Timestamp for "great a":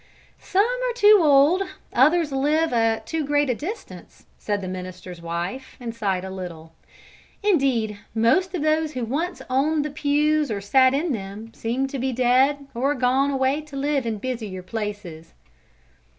3.23-3.53